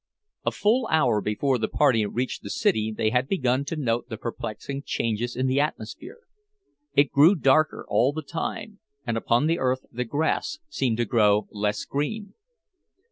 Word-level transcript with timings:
A 0.43 0.51
full 0.51 0.87
hour 0.89 1.21
before 1.21 1.59
the 1.59 1.67
party 1.67 2.03
reached 2.07 2.41
the 2.41 2.49
city 2.49 2.91
they 2.91 3.11
had 3.11 3.27
begun 3.27 3.63
to 3.65 3.75
note 3.75 4.09
the 4.09 4.17
perplexing 4.17 4.81
changes 4.83 5.35
in 5.35 5.45
the 5.45 5.59
atmosphere. 5.61 6.21
It 6.95 7.11
grew 7.11 7.35
darker 7.35 7.85
all 7.87 8.11
the 8.11 8.23
time, 8.23 8.79
and 9.05 9.15
upon 9.15 9.45
the 9.45 9.59
earth 9.59 9.85
the 9.91 10.03
grass 10.05 10.57
seemed 10.69 10.97
to 10.97 11.05
grow 11.05 11.47
less 11.51 11.85
green. 11.85 12.33